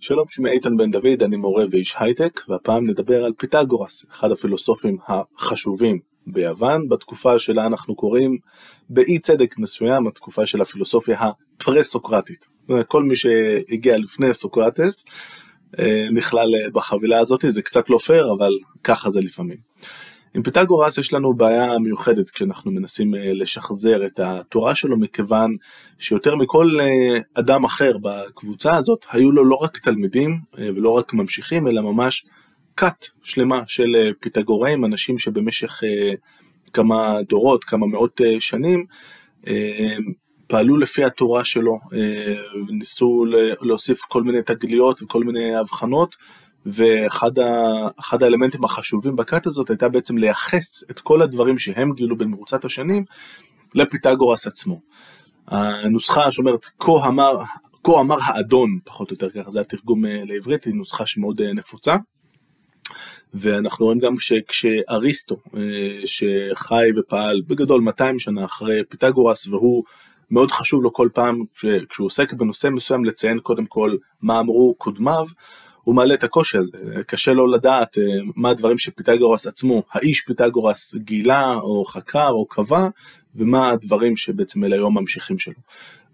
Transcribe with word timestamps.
שלום, 0.00 0.24
שמי 0.28 0.50
איתן 0.50 0.76
בן 0.76 0.90
דוד, 0.90 1.22
אני 1.22 1.36
מורה 1.36 1.64
ואיש 1.70 1.94
הייטק, 1.98 2.40
והפעם 2.48 2.90
נדבר 2.90 3.24
על 3.24 3.32
פיתגורס, 3.38 4.06
אחד 4.10 4.30
הפילוסופים 4.30 4.96
החשובים 5.08 5.98
ביוון, 6.26 6.88
בתקופה 6.88 7.38
שלה 7.38 7.66
אנחנו 7.66 7.94
קוראים 7.94 8.38
באי 8.90 9.18
צדק 9.18 9.58
מסוים, 9.58 10.06
התקופה 10.06 10.46
של 10.46 10.62
הפילוסופיה 10.62 11.18
הפרה-סוקרטית. 11.20 12.46
כל 12.88 13.02
מי 13.02 13.16
שהגיע 13.16 13.96
לפני 13.96 14.34
סוקרטס 14.34 15.06
אה, 15.78 16.08
נכלל 16.12 16.54
בחבילה 16.72 17.18
הזאת, 17.18 17.44
זה 17.48 17.62
קצת 17.62 17.90
לא 17.90 17.98
פייר, 17.98 18.32
אבל 18.38 18.52
ככה 18.84 19.10
זה 19.10 19.20
לפעמים. 19.20 19.58
עם 20.38 20.42
פיתגורס 20.42 20.98
יש 20.98 21.12
לנו 21.12 21.34
בעיה 21.34 21.78
מיוחדת 21.78 22.30
כשאנחנו 22.30 22.70
מנסים 22.70 23.14
אה, 23.14 23.32
לשחזר 23.32 24.06
את 24.06 24.20
התורה 24.20 24.74
שלו, 24.74 24.96
מכיוון 24.96 25.56
שיותר 25.98 26.36
מכל 26.36 26.80
אה, 26.80 27.18
אדם 27.38 27.64
אחר 27.64 27.92
בקבוצה 28.02 28.76
הזאת, 28.76 29.06
היו 29.10 29.30
לו 29.32 29.44
לא 29.44 29.54
רק 29.54 29.78
תלמידים 29.78 30.38
אה, 30.58 30.68
ולא 30.76 30.90
רק 30.90 31.14
ממשיכים, 31.14 31.68
אלא 31.68 31.82
ממש 31.82 32.26
כת 32.76 33.06
שלמה 33.22 33.62
של 33.66 34.12
פיתגוראים, 34.20 34.84
אנשים 34.84 35.18
שבמשך 35.18 35.82
כמה 36.72 37.18
דורות, 37.28 37.64
כמה 37.64 37.86
מאות 37.86 38.20
שנים, 38.38 38.84
פעלו 40.46 40.76
לפי 40.76 41.04
התורה 41.04 41.44
שלו, 41.44 41.78
ניסו 42.70 43.24
להוסיף 43.60 44.00
כל 44.00 44.22
מיני 44.22 44.42
תגליות 44.42 45.02
וכל 45.02 45.24
מיני 45.24 45.54
הבחנות, 45.56 46.16
ואחד 46.72 47.38
ה, 47.38 47.88
האלמנטים 48.12 48.64
החשובים 48.64 49.16
בכת 49.16 49.46
הזאת 49.46 49.70
הייתה 49.70 49.88
בעצם 49.88 50.18
לייחס 50.18 50.90
את 50.90 51.00
כל 51.00 51.22
הדברים 51.22 51.58
שהם 51.58 51.92
גילו 51.92 52.16
במרוצת 52.16 52.64
השנים 52.64 53.04
לפיתגורס 53.74 54.46
עצמו. 54.46 54.80
הנוסחה 55.46 56.30
שאומרת 56.30 56.66
כה 56.78 56.92
אמר, 57.06 57.42
כה 57.84 58.00
אמר 58.00 58.16
האדון, 58.24 58.78
פחות 58.84 59.10
או 59.10 59.14
יותר 59.14 59.30
ככה, 59.30 59.50
זה 59.50 59.60
התרגום 59.60 60.06
אה, 60.06 60.22
לעברית, 60.24 60.64
היא 60.64 60.74
נוסחה 60.74 61.06
שמאוד 61.06 61.40
אה, 61.40 61.52
נפוצה. 61.52 61.96
ואנחנו 63.34 63.86
רואים 63.86 63.98
גם 63.98 64.18
שכשאריסטו, 64.18 65.36
אה, 65.56 66.00
שחי 66.06 66.88
ופעל 66.96 67.42
בגדול 67.46 67.80
200 67.80 68.18
שנה 68.18 68.44
אחרי 68.44 68.84
פיתגורס, 68.88 69.46
והוא 69.46 69.84
מאוד 70.30 70.50
חשוב 70.50 70.82
לו 70.82 70.92
כל 70.92 71.08
פעם, 71.14 71.44
כשהוא 71.88 72.06
עוסק 72.06 72.32
בנושא 72.32 72.68
מסוים, 72.68 73.04
לציין 73.04 73.38
קודם 73.38 73.66
כל 73.66 73.96
מה 74.22 74.40
אמרו 74.40 74.74
קודמיו, 74.78 75.26
הוא 75.88 75.94
מעלה 75.94 76.14
את 76.14 76.24
הקושי 76.24 76.58
הזה, 76.58 76.78
קשה 77.06 77.32
לו 77.32 77.46
לדעת 77.46 77.98
אה, 77.98 78.02
מה 78.36 78.50
הדברים 78.50 78.78
שפיתגורס 78.78 79.46
עצמו, 79.46 79.82
האיש 79.92 80.20
פיתגורס 80.20 80.94
גילה 80.94 81.54
או 81.54 81.84
חקר 81.84 82.28
או 82.28 82.46
קבע, 82.46 82.88
ומה 83.34 83.70
הדברים 83.70 84.16
שבעצם 84.16 84.64
אלה 84.64 84.76
היום 84.76 84.98
ממשיכים 84.98 85.38
שלו. 85.38 85.54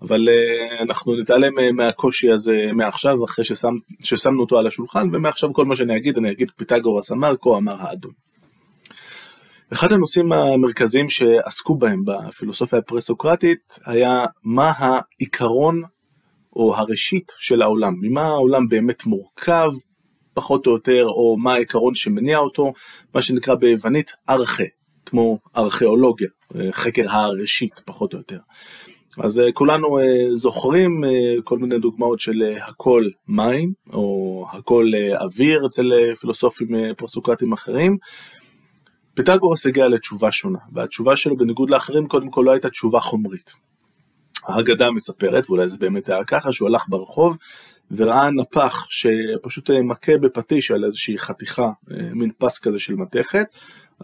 אבל 0.02 0.28
uh, 0.28 0.82
אנחנו 0.82 1.16
נתעלם 1.16 1.58
uh, 1.58 1.72
מהקושי 1.72 2.32
הזה 2.32 2.70
מעכשיו, 2.72 3.24
אחרי 3.24 3.44
ששם, 3.44 3.74
ששמנו 4.02 4.40
אותו 4.40 4.58
על 4.58 4.66
השולחן, 4.66 5.08
ומעכשיו 5.12 5.52
כל 5.52 5.64
מה 5.64 5.76
שאני 5.76 5.96
אגיד, 5.96 6.16
אני 6.16 6.30
אגיד 6.30 6.50
פיתגורס 6.56 7.12
אמר, 7.12 7.34
כה 7.40 7.56
אמר 7.56 7.76
האדון. 7.78 8.12
אחד 9.72 9.92
הנושאים 9.92 10.32
המרכזיים 10.32 11.10
שעסקו 11.10 11.76
בהם 11.76 12.02
בפילוסופיה 12.04 12.78
הפרה-סוקרטית 12.78 13.78
היה 13.86 14.24
מה 14.44 14.72
העיקרון 14.76 15.82
או 16.56 16.76
הראשית 16.76 17.32
של 17.38 17.62
העולם, 17.62 17.94
ממה 18.00 18.22
העולם 18.22 18.68
באמת 18.68 19.06
מורכב, 19.06 19.72
פחות 20.34 20.66
או 20.66 20.72
יותר, 20.72 21.06
או 21.08 21.36
מה 21.36 21.52
העיקרון 21.52 21.94
שמניע 21.94 22.38
אותו, 22.38 22.72
מה 23.14 23.22
שנקרא 23.22 23.54
ביוונית 23.54 24.12
ארכא, 24.30 24.64
כמו 25.06 25.38
ארכיאולוגיה, 25.56 26.28
חקר 26.72 27.10
הראשית, 27.10 27.80
פחות 27.84 28.12
או 28.12 28.18
יותר. 28.18 28.38
אז 29.18 29.40
אה, 29.40 29.52
כולנו 29.52 29.98
אה, 29.98 30.26
זוכרים 30.34 31.04
אה, 31.04 31.34
כל 31.44 31.58
מיני 31.58 31.78
דוגמאות 31.78 32.20
של 32.20 32.54
הכל 32.62 33.04
מים, 33.28 33.72
או 33.92 34.46
הכל 34.52 34.90
אוויר 35.20 35.66
אצל 35.66 35.92
פילוסופים 36.20 36.68
פרסוקרטים 36.96 37.52
אחרים. 37.52 37.96
פיתגורס 39.14 39.66
הגיע 39.66 39.88
לתשובה 39.88 40.32
שונה, 40.32 40.58
והתשובה 40.72 41.16
שלו 41.16 41.36
בניגוד 41.36 41.70
לאחרים 41.70 42.06
קודם 42.08 42.30
כל 42.30 42.42
לא 42.46 42.50
הייתה 42.50 42.70
תשובה 42.70 43.00
חומרית. 43.00 43.63
האגדה 44.48 44.90
מספרת, 44.90 45.50
ואולי 45.50 45.68
זה 45.68 45.76
באמת 45.76 46.08
היה 46.08 46.24
ככה, 46.24 46.52
שהוא 46.52 46.68
הלך 46.68 46.84
ברחוב 46.88 47.36
וראה 47.90 48.30
נפח 48.30 48.86
שפשוט 48.90 49.70
אה, 49.70 49.82
מכה 49.82 50.18
בפטיש 50.18 50.70
על 50.70 50.84
איזושהי 50.84 51.18
חתיכה, 51.18 51.70
אה, 51.90 51.96
מין 52.12 52.30
פס 52.38 52.58
כזה 52.58 52.78
של 52.78 52.94
מתכת, 52.94 53.46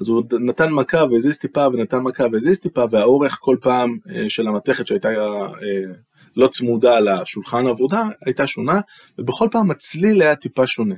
אז 0.00 0.08
הוא 0.08 0.22
נתן 0.40 0.72
מכה 0.72 1.04
והזיז 1.04 1.38
טיפה 1.38 1.66
ונתן 1.68 1.98
מכה 1.98 2.24
והזיז 2.32 2.60
טיפה, 2.60 2.84
והאורך 2.90 3.38
כל 3.40 3.56
פעם 3.60 3.98
אה, 4.14 4.24
של 4.28 4.48
המתכת 4.48 4.86
שהייתה 4.86 5.08
לא 6.36 6.48
צמודה 6.48 7.00
לשולחן 7.00 7.66
העבודה 7.66 8.02
הייתה 8.26 8.46
שונה, 8.46 8.80
ובכל 9.18 9.48
פעם 9.50 9.70
הצליל 9.70 10.22
היה 10.22 10.36
טיפה 10.36 10.66
שונה. 10.66 10.94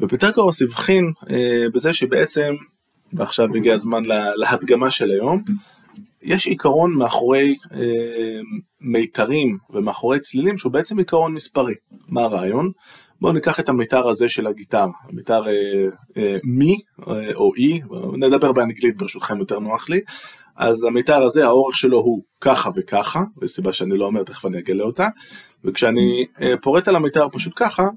ופיתגורוס 0.00 0.62
הבחין 0.62 1.12
בזה 1.74 1.94
שבעצם, 1.94 2.54
ועכשיו 3.12 3.48
הגיע 3.56 3.74
הזמן 3.74 4.02
להדגמה 4.36 4.90
של 4.90 5.10
היום, 5.10 5.42
יש 6.22 6.46
עיקרון 6.46 6.94
מאחורי 6.94 7.56
אה, 7.74 8.40
מיתרים 8.80 9.58
ומאחורי 9.70 10.20
צלילים 10.20 10.58
שהוא 10.58 10.72
בעצם 10.72 10.98
עיקרון 10.98 11.34
מספרי. 11.34 11.74
מה 12.08 12.22
הרעיון? 12.22 12.70
בואו 13.20 13.32
ניקח 13.32 13.60
את 13.60 13.68
המיתר 13.68 14.08
הזה 14.08 14.28
של 14.28 14.46
הגיטר, 14.46 14.86
המיתר 15.08 15.48
אה, 15.48 15.52
אה, 16.16 16.36
מי 16.44 16.80
אה, 17.08 17.34
או 17.34 17.54
אי, 17.54 17.80
נדבר 18.18 18.52
באנגלית 18.52 18.96
ברשותכם 18.96 19.38
יותר 19.38 19.58
נוח 19.58 19.88
לי. 19.88 20.00
אז 20.56 20.84
המיתר 20.84 21.22
הזה 21.22 21.46
האורך 21.46 21.76
שלו 21.76 21.98
הוא 21.98 22.22
ככה 22.40 22.70
וככה, 22.76 23.22
ויש 23.36 23.50
סיבה 23.50 23.72
שאני 23.72 23.96
לא 23.96 24.06
אומר, 24.06 24.22
תכף 24.22 24.46
אני 24.46 24.58
אגלה 24.58 24.84
אותה, 24.84 25.08
וכשאני 25.64 26.26
אה, 26.40 26.54
פורט 26.62 26.88
על 26.88 26.96
המיתר 26.96 27.28
פשוט 27.32 27.52
ככה, 27.56 27.88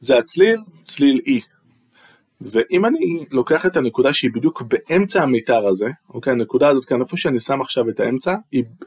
זה 0.00 0.18
הצליל, 0.18 0.56
צליל 0.84 1.20
אי, 1.26 1.40
ואם 2.40 2.86
אני 2.86 3.24
לוקח 3.30 3.66
את 3.66 3.76
הנקודה 3.76 4.14
שהיא 4.14 4.30
בדיוק 4.34 4.62
באמצע 4.62 5.22
המיתר 5.22 5.66
הזה, 5.66 5.90
אוקיי, 6.10 6.32
הנקודה 6.32 6.68
הזאת 6.68 6.84
כאן, 6.84 7.00
איפה 7.00 7.16
שאני 7.16 7.40
שם 7.40 7.60
עכשיו 7.60 7.88
את 7.88 8.00
האמצע, 8.00 8.34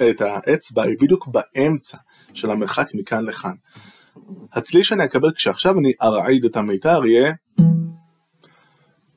את 0.09 0.21
האצבע, 0.21 0.83
היא 0.83 0.97
בדיוק 1.01 1.27
באמצע 1.27 1.97
של 2.33 2.51
המרחק 2.51 2.87
מכאן 2.93 3.25
לכאן. 3.25 3.53
הצליל 4.53 4.83
שאני 4.83 5.03
אקבל 5.03 5.31
כשעכשיו 5.31 5.79
אני 5.79 5.93
ארעיד 6.01 6.45
את 6.45 6.55
המיתר 6.55 7.05
יהיה... 7.05 7.31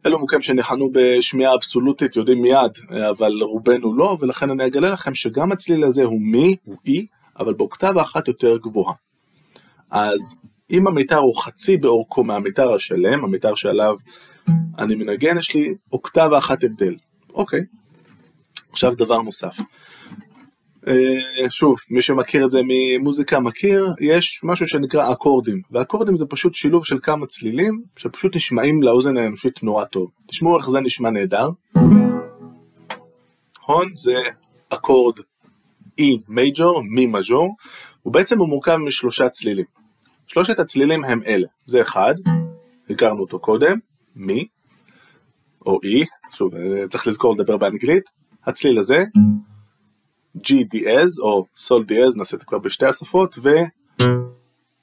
אלו 0.07 0.19
מוקים 0.19 0.41
שניחנו 0.41 0.91
בשמיעה 0.93 1.55
אבסולוטית 1.55 2.17
יודעים 2.17 2.43
מיד, 2.43 2.73
אבל 3.11 3.33
רובנו 3.43 3.97
לא, 3.97 4.17
ולכן 4.21 4.51
אני 4.51 4.67
אגלה 4.67 4.91
לכם 4.91 5.15
שגם 5.15 5.53
הצליל 5.53 5.85
הזה 5.85 6.05
הוא 6.05 6.21
מי, 6.23 6.57
הוא 6.65 6.77
אי, 6.87 7.07
אבל 7.39 7.55
באוקטבה 7.55 8.03
אחת 8.03 8.29
יותר 8.29 8.57
גבוהה. 8.57 8.95
אז 9.91 10.43
אם 10.71 10.87
המיתר 10.87 11.17
הוא 11.17 11.43
חצי 11.43 11.77
באורכו 11.77 12.25
מהמיתר 12.25 12.75
השלם, 12.75 13.25
המיתר 13.25 13.55
שעליו 13.55 13.97
אני 14.79 14.95
מנגן, 14.95 15.39
יש 15.39 15.55
לי 15.55 15.75
אוקטבה 15.93 16.39
אחת 16.39 16.65
הבדל. 16.65 16.97
אוקיי. 17.35 17.61
עכשיו 18.73 18.95
דבר 18.95 19.23
נוסף. 19.23 19.57
Uh, 20.87 20.91
שוב, 21.49 21.77
מי 21.91 22.03
שמכיר 22.03 22.45
את 22.45 22.51
זה 22.51 22.61
ממוזיקה 22.65 23.41
מכיר, 23.41 23.95
יש 24.01 24.41
משהו 24.45 24.67
שנקרא 24.67 25.13
אקורדים, 25.13 25.63
ואקורדים 25.71 26.17
זה 26.17 26.27
פשוט 26.27 26.55
שילוב 26.55 26.85
של 26.85 26.99
כמה 27.03 27.27
צלילים 27.27 27.83
שפשוט 27.97 28.37
נשמעים 28.37 28.83
לאוזן 28.83 29.17
האנושית 29.17 29.63
נורא 29.63 29.85
טוב. 29.85 30.11
תשמעו 30.27 30.59
איך 30.59 30.71
זה 30.71 30.81
נשמע 30.81 31.11
נהדר. 31.11 31.51
נכון? 33.59 33.93
זה 33.97 34.15
אקורד 34.69 35.19
E 36.01 36.05
מייג'ור, 36.29 36.83
מי 36.83 37.07
מז'ור, 37.07 37.57
ובעצם 38.07 38.39
הוא 38.39 38.49
מורכב 38.49 38.77
משלושה 38.77 39.29
צלילים. 39.29 39.80
שלושת 40.33 40.59
הצלילים 40.59 41.05
הם 41.05 41.23
אלה, 41.27 41.47
זה 41.67 41.81
אחד, 41.81 42.15
הכרנו 42.91 43.21
אותו 43.21 43.39
קודם, 43.39 43.79
מי, 44.17 44.47
או 45.67 45.81
אי, 45.83 46.05
שוב, 46.33 46.53
צריך 46.91 47.07
לזכור 47.07 47.35
לדבר 47.35 47.57
באנגלית, 47.57 48.05
הצליל 48.47 48.79
הזה, 48.79 49.05
G 50.37 50.53
דיאז, 50.71 51.21
או 51.21 51.45
סול 51.57 51.85
דיאז, 51.85 52.17
נעשה 52.17 52.37
את 52.37 52.41
זה 52.41 52.47
כבר 52.47 52.59
בשתי 52.59 52.87
השפות, 52.87 53.39
ו... 53.43 53.49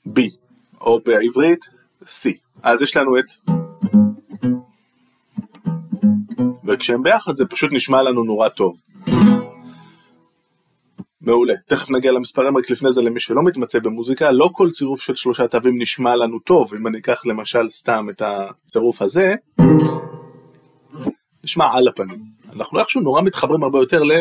B, 0.07 0.21
או 0.81 0.99
בעברית, 1.05 1.65
C. 2.03 2.29
אז 2.63 2.81
יש 2.81 2.97
לנו 2.97 3.19
את... 3.19 3.25
וכשהם 6.65 7.03
ביחד 7.03 7.37
זה 7.37 7.45
פשוט 7.45 7.73
נשמע 7.73 8.01
לנו 8.01 8.23
נורא 8.23 8.49
טוב. 8.49 8.77
מעולה. 11.27 11.53
תכף 11.67 11.91
נגיע 11.91 12.11
למספרים, 12.11 12.57
רק 12.57 12.69
לפני 12.69 12.91
זה 12.91 13.01
למי 13.01 13.19
שלא 13.19 13.43
מתמצא 13.43 13.79
במוזיקה, 13.79 14.31
לא 14.31 14.49
כל 14.53 14.69
צירוף 14.71 15.01
של 15.01 15.15
שלושה 15.15 15.47
תווים 15.47 15.81
נשמע 15.81 16.15
לנו 16.15 16.39
טוב, 16.39 16.73
אם 16.73 16.87
אני 16.87 16.97
אקח 16.97 17.25
למשל 17.25 17.69
סתם 17.69 18.07
את 18.09 18.21
הצירוף 18.25 19.01
הזה, 19.01 19.35
נשמע 21.43 21.65
על 21.73 21.87
הפנים. 21.87 22.23
אנחנו 22.53 22.79
איכשהו 22.79 23.01
נורא 23.01 23.21
מתחברים 23.21 23.63
הרבה 23.63 23.79
יותר 23.79 24.03
ל... 24.03 24.11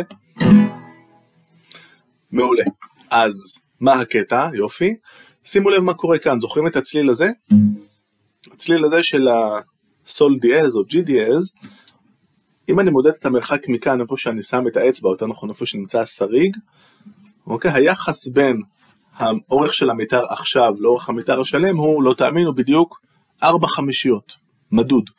מעולה. 2.33 2.65
אז 3.11 3.35
מה 3.81 3.93
הקטע? 3.93 4.49
יופי. 4.55 4.95
שימו 5.45 5.71
לב 5.71 5.83
מה 5.83 5.95
קורה 5.95 6.19
כאן, 6.19 6.41
זוכרים 6.41 6.67
את 6.67 6.77
הצליל 6.77 7.11
הזה? 7.11 7.31
הצליל 8.53 8.85
הזה 8.85 9.03
של 9.03 9.29
הסול 9.29 10.39
דיאז 10.39 10.77
או 10.77 10.85
ג'י 10.85 11.03
דיאז, 11.03 11.53
אם 12.69 12.81
אני 12.81 12.91
מודד 12.91 13.13
את 13.21 13.27
המרחק 13.27 13.69
מכאן, 13.69 14.01
איפה 14.01 14.17
שאני 14.17 14.43
שם 14.43 14.69
את 14.69 14.77
האצבע, 14.77 15.11
יותר 15.11 15.27
נכון 15.27 15.51
איפה 15.51 15.67
שנמצא 15.67 16.01
השריג, 16.01 16.57
אוקיי? 17.47 17.71
היחס 17.75 18.29
בין 18.29 18.63
האורך 19.17 19.75
של 19.75 19.91
המיתר 19.91 20.25
עכשיו 20.29 20.75
לאורך 20.79 21.09
המיתר 21.09 21.41
השלם 21.41 21.77
הוא, 21.77 22.03
לא 22.03 22.15
תאמינו, 22.15 22.55
בדיוק 22.55 23.01
ארבע 23.43 23.69
חמישיות, 23.69 24.33
מדוד. 24.73 25.11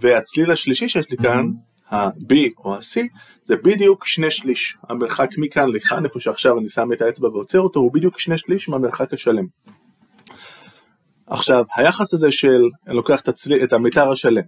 והצליל 0.00 0.50
השלישי 0.52 0.88
שיש 0.88 1.10
לי 1.10 1.16
כאן, 1.16 1.46
ה-B 1.90 2.34
או 2.64 2.74
ה-C, 2.74 3.00
זה 3.42 3.56
בדיוק 3.56 4.06
שני 4.06 4.30
שליש. 4.30 4.76
המרחק 4.88 5.28
מכאן 5.38 5.68
לכאן, 5.68 6.04
איפה 6.04 6.20
שעכשיו 6.20 6.58
אני 6.58 6.68
שם 6.68 6.92
את 6.92 7.02
האצבע 7.02 7.28
ועוצר 7.28 7.60
אותו, 7.60 7.80
הוא 7.80 7.92
בדיוק 7.92 8.18
שני 8.18 8.38
שליש 8.38 8.68
מהמרחק 8.68 9.12
השלם. 9.12 9.46
עכשיו, 11.26 11.64
היחס 11.76 12.14
הזה 12.14 12.32
של, 12.32 12.62
אני 12.86 12.96
לוקח 12.96 13.20
את, 13.20 13.28
הצליל, 13.28 13.64
את 13.64 13.72
המיתר 13.72 14.10
השלם, 14.10 14.42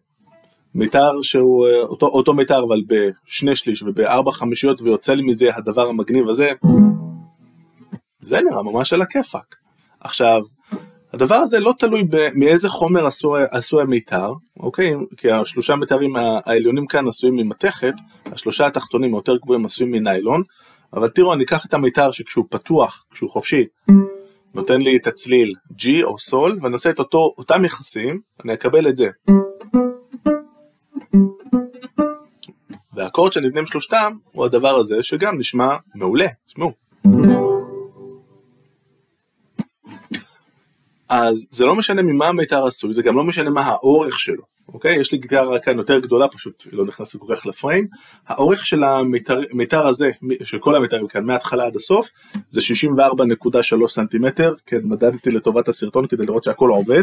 מיתר 0.74 1.22
שהוא 1.22 1.68
אה, 1.68 1.80
אותו, 1.80 2.06
אותו 2.06 2.34
מיתר 2.34 2.64
אבל 2.64 2.82
בשני 2.86 3.56
שליש 3.56 3.82
ובארבע 3.82 4.32
חמישיות 4.32 4.82
ויוצא 4.82 5.14
לי 5.14 5.22
מזה 5.22 5.56
הדבר 5.56 5.88
המגניב 5.88 6.28
הזה, 6.28 6.52
זה 8.20 8.40
נראה 8.40 8.62
ממש 8.62 8.92
על 8.92 9.02
הכיפאק. 9.02 9.56
עכשיו, 10.00 10.42
הדבר 11.12 11.34
הזה 11.34 11.60
לא 11.60 11.74
תלוי 11.78 12.08
מאיזה 12.34 12.68
חומר 12.68 13.06
עשו, 13.06 13.36
עשו 13.50 13.80
המיתר, 13.80 14.32
אוקיי? 14.60 14.94
כי 15.16 15.30
השלושה 15.30 15.76
מיתרים 15.76 16.16
העליונים 16.16 16.86
כאן 16.86 17.08
עשויים 17.08 17.36
ממתכת, 17.36 17.94
השלושה 18.26 18.66
התחתונים 18.66 19.14
היותר 19.14 19.36
גבוהים 19.36 19.64
עשויים 19.64 19.92
מניילון, 19.92 20.42
אבל 20.92 21.08
תראו, 21.08 21.32
אני 21.32 21.44
אקח 21.44 21.66
את 21.66 21.74
המיתר 21.74 22.10
שכשהוא 22.10 22.44
פתוח, 22.50 23.06
כשהוא 23.10 23.30
חופשי, 23.30 23.64
נותן 24.54 24.80
לי 24.80 24.96
את 24.96 25.06
הצליל 25.06 25.54
G 25.72 25.86
או 26.02 26.18
סול, 26.18 26.58
ואני 26.62 26.74
עושה 26.74 26.90
את 26.90 26.98
אותו, 26.98 27.34
אותם 27.38 27.64
יחסים, 27.64 28.20
אני 28.44 28.52
אקבל 28.52 28.88
את 28.88 28.96
זה. 28.96 29.08
והאקורד 33.12 33.32
שנבנים 33.32 33.66
שלושתם 33.66 34.12
הוא 34.32 34.44
הדבר 34.44 34.76
הזה 34.76 35.02
שגם 35.02 35.38
נשמע 35.38 35.76
מעולה, 35.94 36.26
תשמעו. 36.46 36.72
אז 41.10 41.48
זה 41.50 41.64
לא 41.64 41.74
משנה 41.74 42.02
ממה 42.02 42.26
המיתר 42.26 42.66
עשוי, 42.66 42.94
זה 42.94 43.02
גם 43.02 43.16
לא 43.16 43.24
משנה 43.24 43.50
מה 43.50 43.60
האורך 43.60 44.18
שלו, 44.18 44.42
אוקיי? 44.68 44.96
יש 44.96 45.12
לי 45.12 45.18
גיטרה 45.18 45.58
כאן 45.58 45.78
יותר 45.78 45.98
גדולה, 45.98 46.28
פשוט 46.28 46.62
היא 46.64 46.72
לא 46.72 46.84
נכנסת 46.84 47.18
כל 47.18 47.34
כך 47.36 47.46
לפריים. 47.46 47.86
האורך 48.26 48.66
של 48.66 48.84
המיתר 48.84 49.86
הזה, 49.86 50.10
של 50.44 50.58
כל 50.58 50.76
המיתרים 50.76 51.08
כאן, 51.08 51.24
מההתחלה 51.24 51.66
עד 51.66 51.76
הסוף, 51.76 52.08
זה 52.50 52.60
64.3 53.84 53.88
סנטימטר, 53.88 54.54
כן, 54.66 54.80
מדדתי 54.84 55.30
לטובת 55.30 55.68
הסרטון 55.68 56.06
כדי 56.06 56.26
לראות 56.26 56.44
שהכל 56.44 56.70
עובד. 56.70 57.02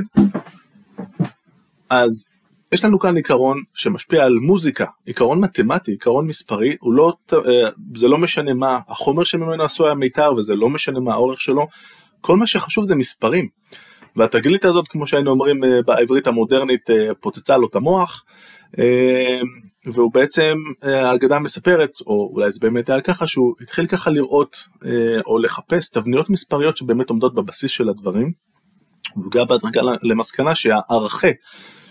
אז 1.89 2.29
יש 2.71 2.85
לנו 2.85 2.99
כאן 2.99 3.15
עיקרון 3.15 3.61
שמשפיע 3.73 4.25
על 4.25 4.33
מוזיקה, 4.33 4.85
עיקרון 5.05 5.39
מתמטי, 5.39 5.91
עיקרון 5.91 6.27
מספרי, 6.27 6.75
לא, 6.83 7.13
אה, 7.33 7.69
זה 7.95 8.07
לא 8.07 8.17
משנה 8.17 8.53
מה 8.53 8.79
החומר 8.87 9.23
שממנו 9.23 9.63
עשוי 9.63 9.89
המיתר 9.89 10.33
וזה 10.37 10.55
לא 10.55 10.69
משנה 10.69 10.99
מה 10.99 11.13
האורך 11.13 11.41
שלו, 11.41 11.67
כל 12.21 12.37
מה 12.37 12.47
שחשוב 12.47 12.85
זה 12.85 12.95
מספרים. 12.95 13.47
והתגלית 14.15 14.65
הזאת, 14.65 14.87
כמו 14.87 15.07
שהיינו 15.07 15.31
אומרים 15.31 15.63
אה, 15.63 15.81
בעברית 15.81 16.27
המודרנית, 16.27 16.89
אה, 16.89 17.13
פוצצה 17.19 17.57
לו 17.57 17.67
את 17.67 17.75
המוח, 17.75 18.25
והוא 19.93 20.13
בעצם, 20.13 20.57
האגדה 20.81 21.39
מספרת, 21.39 21.91
או 22.07 22.31
אולי 22.33 22.51
זה 22.51 22.59
באמת 22.61 22.89
היה 22.89 23.01
ככה, 23.01 23.27
שהוא 23.27 23.55
התחיל 23.61 23.87
ככה 23.87 24.09
לראות 24.09 24.57
או 25.25 25.39
לחפש 25.39 25.91
תבניות 25.91 26.29
מספריות 26.29 26.77
שבאמת 26.77 27.09
עומדות 27.09 27.35
בבסיס 27.35 27.71
של 27.71 27.89
הדברים, 27.89 28.31
והוא 29.15 29.45
בהדרגה 29.45 29.81
למסקנה 30.03 30.55
שהערכי 30.55 31.31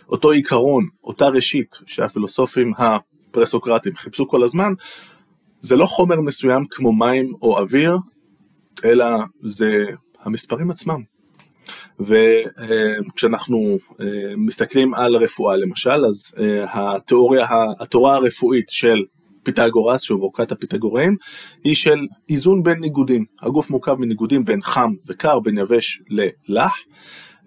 אותו 0.09 0.31
עיקרון, 0.31 0.89
אותה 1.05 1.29
ראשית 1.29 1.77
שהפילוסופים 1.87 2.73
הפרסוקרטים 2.79 3.97
חיפשו 3.97 4.29
כל 4.29 4.43
הזמן, 4.43 4.73
זה 5.61 5.77
לא 5.77 5.87
חומר 5.87 6.21
מסוים 6.21 6.65
כמו 6.71 6.93
מים 6.93 7.33
או 7.43 7.59
אוויר, 7.59 7.97
אלא 8.85 9.07
זה 9.41 9.85
המספרים 10.21 10.71
עצמם. 10.71 11.03
וכשאנחנו 12.01 13.79
אה, 14.01 14.07
מסתכלים 14.37 14.95
על 14.95 15.17
רפואה 15.17 15.57
למשל, 15.57 16.05
אז 16.07 16.35
אה, 16.39 16.65
התיאוריה, 16.73 17.47
התורה 17.81 18.17
הרפואית 18.17 18.71
של 18.71 19.05
פיתגורס, 19.43 20.03
שהוא 20.03 20.21
בוקת 20.21 20.53
הפיתגוראים, 20.53 21.17
היא 21.65 21.75
של 21.75 21.99
איזון 22.31 22.63
בין 22.63 22.81
ניגודים. 22.81 23.25
הגוף 23.43 23.71
מורכב 23.71 23.95
מניגודים 23.95 24.45
בין 24.45 24.63
חם 24.63 24.93
וקר, 25.07 25.41
בין 25.41 25.59
יבש 25.59 26.03
ללח, 26.49 26.75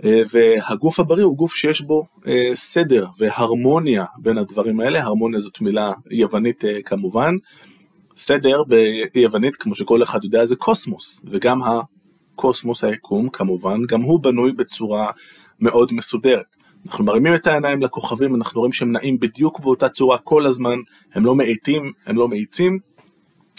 והגוף 0.03 0.99
הבריא 0.99 1.23
הוא 1.23 1.37
גוף 1.37 1.55
שיש 1.55 1.81
בו 1.81 2.05
אה, 2.27 2.51
סדר 2.53 3.05
והרמוניה 3.17 4.05
בין 4.17 4.37
הדברים 4.37 4.79
האלה, 4.79 5.03
הרמוניה 5.03 5.39
זאת 5.39 5.61
מילה 5.61 5.93
יוונית 6.11 6.65
אה, 6.65 6.81
כמובן, 6.81 7.35
סדר 8.17 8.63
ביוונית 9.13 9.55
כמו 9.55 9.75
שכל 9.75 10.03
אחד 10.03 10.23
יודע 10.23 10.45
זה 10.45 10.55
קוסמוס, 10.55 11.21
וגם 11.31 11.59
הקוסמוס 11.63 12.83
היקום 12.83 13.29
כמובן, 13.29 13.85
גם 13.87 14.01
הוא 14.01 14.23
בנוי 14.23 14.51
בצורה 14.51 15.11
מאוד 15.59 15.93
מסודרת. 15.93 16.57
אנחנו 16.85 17.03
מרימים 17.03 17.35
את 17.35 17.47
העיניים 17.47 17.81
לכוכבים, 17.81 18.35
אנחנו 18.35 18.59
רואים 18.59 18.73
שהם 18.73 18.91
נעים 18.91 19.19
בדיוק 19.19 19.59
באותה 19.59 19.89
צורה 19.89 20.17
כל 20.17 20.45
הזמן, 20.45 20.77
הם 21.13 21.25
לא 21.25 21.35
מאיטים, 21.35 21.91
הם 22.05 22.15
לא 22.15 22.27
מאיצים, 22.27 22.79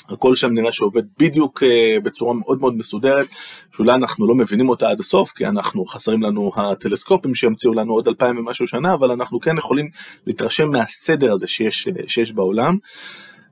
הכל 0.09 0.37
שם 0.37 0.53
נראה 0.53 0.73
שעובד 0.73 1.03
בדיוק 1.19 1.63
אה, 1.63 1.97
בצורה 2.03 2.35
מאוד 2.35 2.61
מאוד 2.61 2.77
מסודרת, 2.77 3.27
שאולי 3.73 3.93
אנחנו 3.93 4.27
לא 4.27 4.35
מבינים 4.35 4.69
אותה 4.69 4.89
עד 4.89 5.01
הסוף, 5.01 5.33
כי 5.33 5.47
אנחנו 5.47 5.85
חסרים 5.85 6.23
לנו 6.23 6.53
הטלסקופים 6.57 7.35
שהמציאו 7.35 7.75
לנו 7.75 7.93
עוד 7.93 8.09
אלפיים 8.09 8.39
ומשהו 8.39 8.67
שנה, 8.67 8.95
אבל 8.95 9.11
אנחנו 9.11 9.41
כן 9.41 9.59
יכולים 9.59 9.89
להתרשם 10.27 10.71
מהסדר 10.71 11.33
הזה 11.33 11.47
שיש, 11.47 11.89
אה, 11.89 11.93
שיש 12.07 12.33
בעולם. 12.33 12.77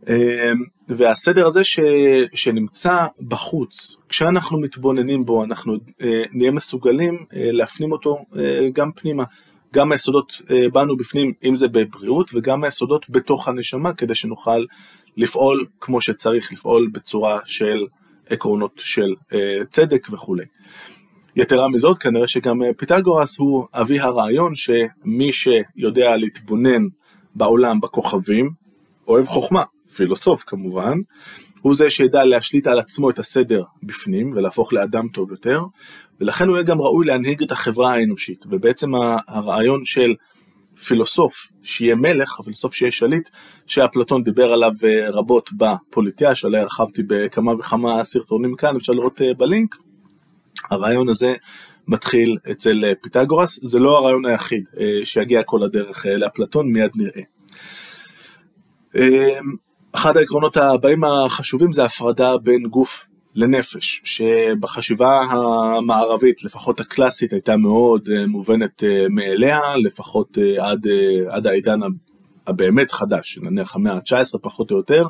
אה, 0.08 0.52
והסדר 0.88 1.46
הזה 1.46 1.64
ש, 1.64 1.80
שנמצא 2.34 3.06
בחוץ, 3.28 3.96
כשאנחנו 4.08 4.60
מתבוננים 4.60 5.24
בו, 5.24 5.44
אנחנו 5.44 5.76
נהיה 6.32 6.50
מסוגלים 6.50 7.24
להפנים 7.32 7.92
אותו 7.92 8.24
גם 8.72 8.92
פנימה. 8.92 9.24
גם 9.74 9.92
היסודות 9.92 10.42
בנו 10.72 10.96
בפנים, 10.96 11.32
אם 11.44 11.54
זה 11.54 11.68
בבריאות, 11.68 12.30
וגם 12.34 12.64
היסודות 12.64 13.10
בתוך 13.10 13.48
הנשמה, 13.48 13.94
כדי 13.94 14.14
שנוכל 14.14 14.64
לפעול 15.20 15.66
כמו 15.80 16.00
שצריך, 16.00 16.52
לפעול 16.52 16.90
בצורה 16.92 17.40
של 17.44 17.86
עקרונות 18.30 18.72
של 18.76 19.14
אה, 19.32 19.60
צדק 19.70 20.08
וכולי. 20.12 20.44
יתרה 21.36 21.68
מזאת, 21.68 21.98
כנראה 21.98 22.28
שגם 22.28 22.62
אה, 22.62 22.68
פיתגורס 22.76 23.38
הוא 23.38 23.66
אבי 23.74 24.00
הרעיון 24.00 24.54
שמי 24.54 25.32
שיודע 25.32 26.16
להתבונן 26.16 26.82
בעולם, 27.34 27.80
בכוכבים, 27.80 28.50
אוהב 29.08 29.26
חוכמה, 29.26 29.62
פילוסוף 29.94 30.44
כמובן, 30.46 30.98
הוא 31.62 31.74
זה 31.74 31.90
שידע 31.90 32.24
להשליט 32.24 32.66
על 32.66 32.78
עצמו 32.78 33.10
את 33.10 33.18
הסדר 33.18 33.62
בפנים 33.82 34.30
ולהפוך 34.34 34.72
לאדם 34.72 35.08
טוב 35.08 35.30
יותר, 35.30 35.62
ולכן 36.20 36.48
הוא 36.48 36.56
יהיה 36.56 36.64
גם 36.64 36.80
ראוי 36.80 37.06
להנהיג 37.06 37.42
את 37.42 37.52
החברה 37.52 37.92
האנושית. 37.92 38.44
ובעצם 38.46 38.94
הרעיון 39.28 39.84
של 39.84 40.14
פילוסוף 40.84 41.48
שיהיה 41.62 41.94
מלך, 41.94 42.40
הפילוסוף 42.40 42.74
שיהיה 42.74 42.92
שליט, 42.92 43.28
שאפלטון 43.66 44.24
דיבר 44.24 44.52
עליו 44.52 44.72
אה, 44.84 45.10
רבות 45.10 45.50
בפוליטיה, 45.56 46.34
שעליה 46.34 46.62
הרחבתי 46.62 47.02
בכמה 47.06 47.52
וכמה 47.52 48.04
סרטונים 48.04 48.56
כאן, 48.56 48.76
אפשר 48.76 48.92
לראות 48.92 49.22
אה, 49.22 49.34
בלינק. 49.34 49.76
הרעיון 50.70 51.08
הזה 51.08 51.34
מתחיל 51.88 52.36
אצל 52.50 52.84
אה, 52.84 52.92
פיתגורס, 53.02 53.60
זה 53.62 53.78
לא 53.78 53.98
הרעיון 53.98 54.26
היחיד 54.26 54.68
שיגיע 55.04 55.42
כל 55.42 55.62
הדרך 55.62 56.06
לאפלטון, 56.06 56.72
מיד 56.72 56.90
נראה. 56.94 57.22
אחד 59.92 60.16
העקרונות 60.16 60.56
הבאים 60.56 61.04
החשובים 61.04 61.72
זה 61.72 61.84
הפרדה 61.84 62.38
בין 62.38 62.66
גוף 62.66 63.06
לנפש, 63.34 64.02
שבחשיבה 64.04 65.20
המערבית, 65.20 66.44
לפחות 66.44 66.80
הקלאסית, 66.80 67.32
הייתה 67.32 67.56
מאוד 67.56 68.08
אה, 68.16 68.26
מובנת 68.26 68.84
אה, 68.84 69.06
מאליה, 69.10 69.76
לפחות 69.76 70.38
אה, 70.38 70.70
עד, 70.70 70.86
עד 71.28 71.46
העידן 71.46 71.80
הבאמת 72.46 72.92
חדש, 72.92 73.38
נניח 73.42 73.76
המאה 73.76 73.92
ה-19 73.92 74.38
פחות 74.42 74.70
או 74.70 74.76
יותר. 74.76 75.06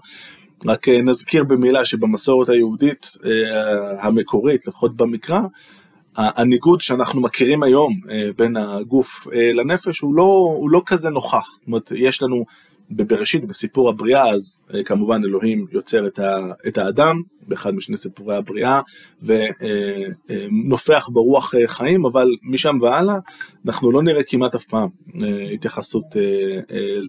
רק 0.66 0.88
נזכיר 0.88 1.44
במילה 1.44 1.84
שבמסורת 1.84 2.48
היהודית 2.48 3.12
המקורית, 4.00 4.66
לפחות 4.66 4.96
במקרא, 4.96 5.40
הניגוד 6.16 6.80
שאנחנו 6.80 7.20
מכירים 7.20 7.62
היום 7.62 8.00
בין 8.36 8.56
הגוף 8.56 9.26
לנפש 9.32 10.00
הוא 10.00 10.14
לא, 10.14 10.54
הוא 10.58 10.70
לא 10.70 10.82
כזה 10.86 11.10
נוכח. 11.10 11.48
זאת 11.58 11.66
אומרת, 11.66 11.92
יש 11.96 12.22
לנו 12.22 12.44
בבראשית, 12.90 13.44
בסיפור 13.44 13.88
הבריאה, 13.88 14.30
אז 14.30 14.64
כמובן 14.84 15.24
אלוהים 15.24 15.66
יוצר 15.72 16.06
את 16.68 16.78
האדם, 16.78 17.22
באחד 17.50 17.74
משני 17.74 17.96
סיפורי 17.96 18.36
הבריאה, 18.36 18.80
ונופח 19.22 21.08
ברוח 21.12 21.54
אה, 21.54 21.68
חיים, 21.68 22.04
אבל 22.04 22.28
משם 22.42 22.78
והלאה 22.80 23.16
אנחנו 23.66 23.92
לא 23.92 24.02
נראה 24.02 24.22
כמעט 24.22 24.54
אף 24.54 24.64
פעם 24.64 24.88
אה, 25.22 25.50
התייחסות 25.50 26.04
אה, 26.16 26.60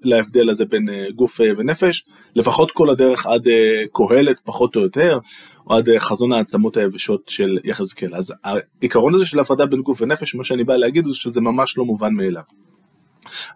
להבדל 0.04 0.50
הזה 0.50 0.66
בין 0.66 0.90
גוף 1.16 1.40
ונפש, 1.58 2.06
לפחות 2.36 2.72
כל 2.72 2.90
הדרך 2.90 3.28
עד 3.28 3.48
קהלת 3.94 4.40
פחות 4.40 4.76
או 4.76 4.82
יותר, 4.82 5.20
או 5.68 5.76
עד 5.76 5.98
חזון 5.98 6.34
העצמות 6.34 6.78
היבשות 6.78 7.30
של 7.30 7.58
יחזקאל. 7.64 8.16
אז 8.16 8.34
העיקרון 8.44 9.16
הזה 9.16 9.26
של 9.26 9.40
הפרדה 9.40 9.66
בין 9.66 9.82
גוף 9.82 10.02
ונפש, 10.02 10.36
מה 10.36 10.44
שאני 10.44 10.64
בא 10.64 10.76
להגיד 10.76 11.06
הוא 11.06 11.14
שזה 11.14 11.42
ממש 11.42 11.78
לא 11.78 11.86
מובן 11.86 12.14
מאליו. 12.14 12.44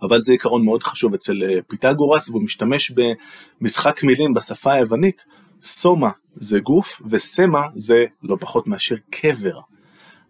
אבל 0.01 0.19
זה 0.19 0.31
עיקרון 0.31 0.65
מאוד 0.65 0.83
חשוב 0.83 1.13
אצל 1.13 1.43
פיתגורס, 1.67 2.29
והוא 2.29 2.43
משתמש 2.43 2.91
במשחק 3.61 4.03
מילים 4.03 4.33
בשפה 4.33 4.73
היוונית, 4.73 5.25
סומה 5.61 6.09
זה 6.35 6.59
גוף, 6.59 7.01
וסמא 7.09 7.61
זה 7.75 8.05
לא 8.23 8.37
פחות 8.39 8.67
מאשר 8.67 8.95
קבר. 9.09 9.59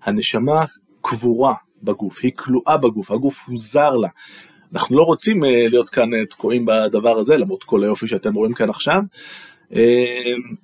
הנשמה 0.04 0.66
קבורה 1.02 1.54
בגוף, 1.84 2.20
היא 2.24 2.32
כלואה 2.36 2.78
בגוף, 2.78 3.12
הגוף 3.12 3.44
הוא 3.48 3.58
זר 3.60 3.96
לה. 3.96 4.10
אנחנו 4.74 4.98
לא 4.98 5.04
רוצים 5.04 5.44
להיות 5.44 5.90
כאן 5.90 6.26
תקועים 6.26 6.66
בדבר 6.66 7.18
הזה, 7.18 7.38
למרות 7.38 7.64
כל 7.64 7.84
היופי 7.84 8.08
שאתם 8.08 8.34
רואים 8.34 8.54
כאן 8.54 8.70
עכשיו. 8.70 9.02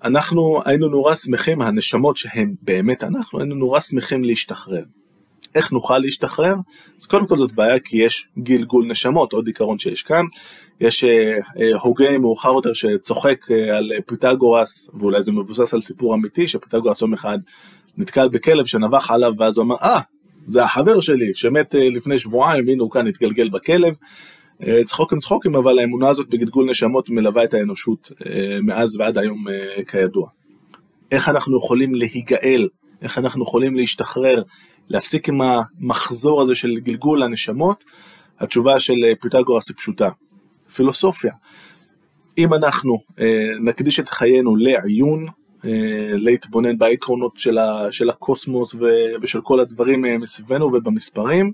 אנחנו 0.04 0.62
היינו 0.66 0.88
נורא 0.88 1.16
שמחים, 1.16 1.62
הנשמות 1.62 2.18
שהן 2.18 2.56
באמת 2.62 3.04
אנחנו, 3.04 3.40
היינו 3.40 3.56
נורא 3.56 3.80
שמחים 3.80 4.24
להשתחרר. 4.24 4.84
איך 5.56 5.72
נוכל 5.72 5.98
להשתחרר? 5.98 6.56
אז 7.00 7.06
קודם 7.06 7.28
כל 7.28 7.38
זאת 7.38 7.52
בעיה 7.52 7.80
כי 7.80 7.98
יש 7.98 8.28
גלגול 8.40 8.86
נשמות, 8.86 9.34
עוד 9.34 9.48
עיקרון 9.48 9.80
שיש 9.80 10.04
כאן. 10.04 10.26
יש 10.82 11.04
אה, 11.04 11.38
אה, 11.60 11.78
הוגה 11.82 12.18
מאוחר 12.18 12.50
יותר 12.50 12.74
שצוחק 12.74 13.52
אה, 13.52 13.78
על 13.78 13.92
פיתגורס, 14.06 14.92
ואולי 15.00 15.22
זה 15.22 15.32
מבוסס 15.32 15.74
על 15.74 15.82
סיפור 15.82 16.16
אמיתי, 16.16 16.48
שפיתגורס 16.48 17.02
יום 17.02 17.14
אחד 17.14 17.40
נתקל 17.98 18.30
בכלב 18.30 18.66
שנבח 18.66 19.12
עליו, 19.12 19.34
ואז 19.38 19.58
הוא 19.58 19.66
אמר, 19.66 19.76
אה, 19.82 19.98
ah, 19.98 20.02
זה 20.46 20.64
החבר 20.64 21.00
שלי 21.00 21.32
שמת 21.36 21.76
לפני 21.76 22.18
שבועיים, 22.18 22.68
והנה 22.68 22.84
הוא 22.84 22.92
כאן 22.92 23.08
התגלגל 23.08 23.50
בכלב. 23.50 23.96
צחוקים 24.86 25.20
צחוקים, 25.20 25.56
אבל 25.56 25.80
האמונה 25.80 26.10
הזאת 26.10 26.30
בגלגול 26.30 26.70
נשמות 26.70 27.10
מלווה 27.10 27.44
את 27.44 27.54
האנושות 27.54 28.12
מאז 28.62 29.00
ועד 29.00 29.18
היום 29.18 29.46
כידוע. 29.88 30.28
איך 31.12 31.30
אנחנו 31.30 31.58
יכולים 31.58 31.96
להיגאל, 31.96 32.68
איך 33.02 33.18
אנחנו 33.18 33.44
יכולים 33.44 33.76
להשתחרר 33.76 34.42
להפסיק 34.92 35.30
עם 35.30 35.42
המחזור 35.42 36.42
הזה 36.42 36.56
של 36.56 36.80
גלגול 36.80 37.24
הנשמות? 37.24 37.84
התשובה 38.40 38.80
של 38.80 38.96
פיתגורס 39.22 39.70
היא 39.70 39.78
פשוטה, 39.78 40.10
פילוסופיה. 40.74 41.34
אם 42.38 42.54
אנחנו 42.54 43.00
אה, 43.20 43.50
נקדיש 43.62 44.00
את 44.00 44.10
חיינו 44.10 44.56
לעיון, 44.56 45.28
אה, 45.66 46.12
להתבונן 46.14 46.78
בעקרונות 46.78 47.32
של, 47.38 47.58
ה, 47.58 47.92
של 47.92 48.10
הקוסמוס 48.10 48.74
ו, 48.74 48.80
ושל 49.22 49.42
כל 49.42 49.60
הדברים 49.60 50.06
אה, 50.06 50.18
מסביבנו 50.18 50.66
ובמספרים, 50.66 51.52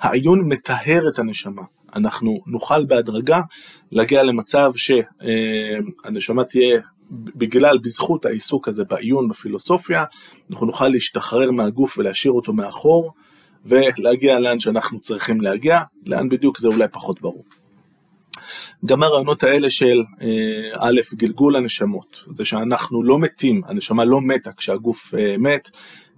העיון 0.00 0.48
מטהר 0.48 1.08
את 1.08 1.18
הנשמה. 1.18 1.62
אנחנו 1.94 2.40
נוכל 2.46 2.84
בהדרגה 2.84 3.40
להגיע 3.92 4.22
למצב 4.22 4.72
שהנשמה 4.76 6.44
תהיה 6.44 6.80
בגלל, 7.10 7.78
בזכות 7.78 8.26
העיסוק 8.26 8.68
הזה 8.68 8.84
בעיון 8.84 9.28
בפילוסופיה, 9.28 10.04
אנחנו 10.50 10.66
נוכל 10.66 10.88
להשתחרר 10.88 11.50
מהגוף 11.50 11.98
ולהשאיר 11.98 12.32
אותו 12.32 12.52
מאחור, 12.52 13.12
ולהגיע 13.64 14.40
לאן 14.40 14.60
שאנחנו 14.60 15.00
צריכים 15.00 15.40
להגיע, 15.40 15.80
לאן 16.06 16.28
בדיוק 16.28 16.58
זה 16.58 16.68
אולי 16.68 16.88
פחות 16.92 17.20
ברור. 17.20 17.44
גם 18.84 19.02
הרעיונות 19.02 19.42
האלה 19.42 19.70
של 19.70 20.02
אה, 20.22 20.28
א', 20.78 21.00
גלגול 21.14 21.56
הנשמות, 21.56 22.20
זה 22.34 22.44
שאנחנו 22.44 23.02
לא 23.02 23.18
מתים, 23.18 23.62
הנשמה 23.66 24.04
לא 24.04 24.20
מתה 24.20 24.52
כשהגוף 24.52 25.14
אה, 25.14 25.34
מת, 25.38 25.70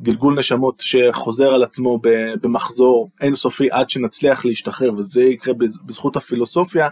גלגול 0.02 0.38
נשמות 0.38 0.74
שחוזר 0.80 1.54
על 1.54 1.62
עצמו 1.62 1.98
במחזור 2.42 3.10
אינסופי 3.20 3.68
עד 3.70 3.90
שנצליח 3.90 4.44
להשתחרר, 4.44 4.94
וזה 4.94 5.22
יקרה 5.22 5.54
בזכות 5.86 6.16
הפילוסופיה, 6.16 6.88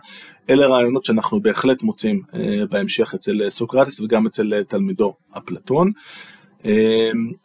אלה 0.50 0.66
רעיונות 0.66 1.04
שאנחנו 1.04 1.40
בהחלט 1.40 1.82
מוצאים 1.82 2.22
אה, 2.34 2.66
בהמשך 2.70 3.14
אצל 3.14 3.50
סוקרטס 3.50 4.00
וגם 4.00 4.26
אצל 4.26 4.62
תלמידו 4.68 5.14
אפלטון. 5.38 5.92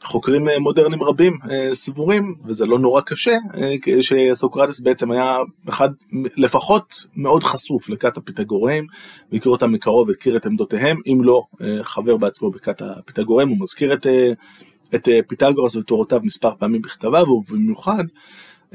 חוקרים 0.04 0.48
מודרניים 0.60 1.04
רבים 1.04 1.38
סבורים, 1.74 2.36
וזה 2.46 2.66
לא 2.66 2.80
נורא 2.80 3.02
קשה, 3.02 3.38
שסוקרטס 4.02 4.80
בעצם 4.80 5.12
היה 5.12 5.38
אחד 5.70 5.90
לפחות 6.38 7.06
מאוד 7.16 7.44
חשוף 7.44 7.90
לכת 7.90 8.18
הפיתגוראים, 8.18 8.88
והכיר 9.32 9.52
אותם 9.52 9.72
מקרוב, 9.72 10.10
הכיר 10.10 10.38
את 10.38 10.46
עמדותיהם, 10.46 10.98
אם 11.08 11.22
לא 11.24 11.44
חבר 11.82 12.18
בעצמו 12.18 12.52
בכת 12.52 12.82
הפיתגוראים, 12.82 13.50
הוא 13.50 13.58
מזכיר 13.60 13.94
את 13.94 14.08
את 14.96 15.10
אה, 15.10 15.20
פיתגורס 15.28 15.76
ותורותיו 15.76 16.20
מספר 16.24 16.52
פעמים 16.60 16.82
בכתביו, 16.82 17.30
ובמיוחד, 17.30 18.04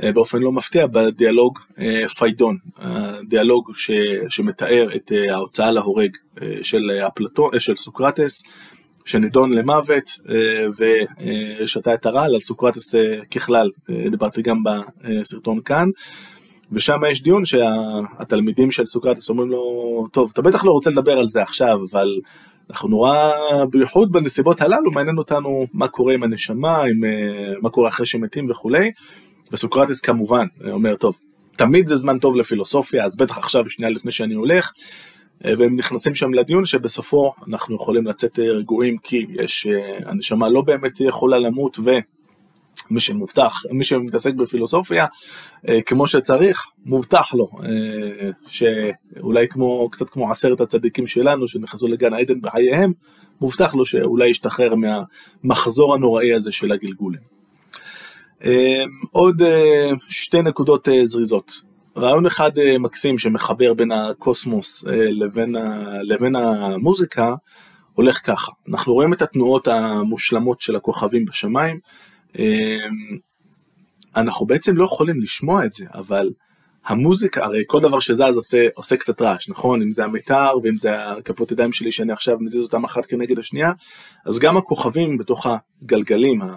אה, 0.03 0.13
באופן 0.13 0.39
לא 0.39 0.53
מפתיע, 0.53 0.87
בדיאלוג 0.87 1.59
אה, 1.79 2.09
פיידון, 2.19 2.57
הדיאלוג 2.77 3.73
ש, 3.77 3.91
שמתאר 4.29 4.89
את 4.97 5.13
ההוצאה 5.31 5.71
להורג 5.71 6.17
של, 6.63 6.91
אפלטו, 6.91 7.51
של 7.59 7.77
סוקרטס, 7.77 8.45
שנידון 9.07 9.53
למוות 9.53 10.11
ושתה 10.79 11.95
את 11.95 12.07
הרעל 12.07 12.35
על 12.35 12.41
סוקרטס 12.41 12.95
ככלל, 13.31 13.71
דיברתי 14.11 14.43
גם 14.43 14.63
בסרטון 14.65 15.61
כאן. 15.61 15.89
ושם 16.73 17.01
יש 17.11 17.23
דיון 17.23 17.45
שהתלמידים 17.45 18.71
של 18.71 18.87
סוקרטס 18.87 19.31
אומרים 19.31 19.51
לו, 19.51 20.07
טוב, 20.13 20.31
אתה 20.33 20.43
בטח 20.43 20.65
לא 20.65 20.71
רוצה 20.71 20.91
לדבר 20.91 21.19
על 21.19 21.29
זה 21.29 21.43
עכשיו, 21.43 21.79
אבל 21.91 22.21
אנחנו 22.71 22.89
נורא, 22.89 23.33
בייחוד 23.71 24.13
בנסיבות 24.13 24.61
הללו, 24.61 24.91
מעניין 24.91 25.19
אותנו 25.19 25.67
מה 25.73 25.89
קורה 25.89 26.15
עם 26.15 26.23
הנשמה, 26.23 26.77
עם, 26.79 27.05
אה, 27.05 27.55
מה 27.63 27.71
קורה 27.71 27.89
אחרי 27.89 28.07
שמתים 28.07 28.51
וכולי. 28.51 28.91
וסוקרטס 29.53 30.01
כמובן 30.01 30.47
אומר, 30.71 30.97
טוב, 30.97 31.17
תמיד 31.57 31.87
זה 31.87 31.97
זמן 31.97 32.19
טוב 32.19 32.37
לפילוסופיה, 32.37 33.05
אז 33.05 33.17
בטח 33.17 33.39
עכשיו, 33.39 33.71
שנייה 33.71 33.91
לפני 33.91 34.13
שאני 34.13 34.35
הולך, 34.35 34.73
אה, 34.77 34.83
והם 35.45 35.77
נכנסים 35.77 36.15
שם 36.15 36.35
לדיון 36.35 36.65
שבסופו 36.65 37.33
אנחנו 37.49 37.77
יכולים 37.77 38.07
לצאת 38.07 38.39
אה, 38.39 38.45
רגועים 38.45 38.99
כי 38.99 39.27
יש, 39.29 39.67
הנשמה 40.05 40.49
לא 40.49 40.61
באמת 40.61 41.01
יכולה 41.01 41.39
למות 41.39 41.79
ו... 41.79 41.91
מי 42.91 43.01
שמובטח, 43.01 43.63
מי 43.71 43.85
שמתעסק 43.85 44.35
בפילוסופיה 44.35 45.07
אה, 45.69 45.83
כמו 45.83 46.07
שצריך, 46.07 46.63
מובטח 46.85 47.35
לו, 47.35 47.51
אה, 47.65 48.31
שאולי 48.49 49.49
כמו, 49.49 49.89
קצת 49.91 50.11
כמו 50.11 50.31
עשרת 50.31 50.61
הצדיקים 50.61 51.07
שלנו 51.07 51.49
שנכנסו 51.49 51.89
לגן 51.89 52.15
עדן 52.15 52.41
בחייהם, 52.41 52.93
מובטח 53.41 53.75
לו 53.75 53.87
שאולי 53.87 54.29
ישתחרר 54.29 54.75
מהמחזור 54.75 55.95
הנוראי 55.95 56.35
הזה 56.35 56.53
של 56.53 56.73
הגלגולים. 56.73 57.21
אה, 58.45 58.85
עוד 59.11 59.43
שתי 60.09 60.43
נקודות 60.43 60.89
זריזות. 61.05 61.66
רעיון 61.97 62.27
אחד 62.27 62.51
מקסים 62.81 63.19
שמחבר 63.19 63.75
בין 63.75 63.93
הקוסמוס 63.93 64.85
לבין, 65.11 65.55
לבין 66.03 66.37
המוזיקה 66.37 67.35
הולך 67.97 68.27
ככה, 68.27 68.53
אנחנו 68.69 68.93
רואים 68.93 69.13
את 69.13 69.23
התנועות 69.23 69.69
המושלמות 69.69 70.61
של 70.61 70.77
הכוכבים 70.77 71.25
בשמיים, 71.25 71.79
אמ, 72.39 73.19
אנחנו 74.17 74.47
בעצם 74.47 74.77
לא 74.77 74.85
יכולים 74.85 75.21
לשמוע 75.21 75.65
את 75.65 75.75
זה, 75.75 75.85
אבל 75.95 76.31
המוזיקה, 76.87 77.45
הרי 77.45 77.63
כל 77.67 77.81
דבר 77.81 78.01
שזז 78.01 78.37
עושה, 78.37 78.69
עושה 78.75 78.97
קצת 78.97 79.23
רעש, 79.23 79.49
נכון? 79.49 79.83
אם 79.83 79.93
זה 79.93 80.05
המיתר 80.05 80.51
ואם 80.63 80.77
זה 80.77 81.11
הכפות 81.11 81.53
ידיים 81.53 81.73
שלי 81.73 81.93
שאני 81.93 82.13
עכשיו 82.13 82.39
מזיז 82.41 82.63
אותם 82.63 82.85
אחת 82.85 83.07
כנגד 83.07 83.39
השנייה, 83.39 83.73
אז 84.27 84.39
גם 84.39 84.57
הכוכבים 84.57 85.19
בתוך 85.19 85.47
הגלגלים, 85.47 86.43
אה, 86.43 86.49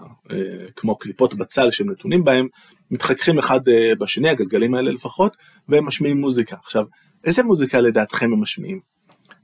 כמו 0.75 0.95
קליפות 0.95 1.33
בצל 1.33 1.71
שהם 1.71 1.89
נתונים 1.89 2.23
בהם, 2.23 2.47
מתחככים 2.91 3.39
אחד 3.39 3.69
אה, 3.69 3.95
בשני, 3.99 4.29
הגלגלים 4.29 4.75
האלה 4.75 4.91
לפחות, 4.91 5.37
והם 5.69 5.85
משמיעים 5.85 6.17
מוזיקה. 6.21 6.55
עכשיו, 6.63 6.85
איזה 7.23 7.43
מוזיקה 7.43 7.81
לדעתכם 7.81 8.33
הם 8.33 8.41
משמיעים? 8.41 8.79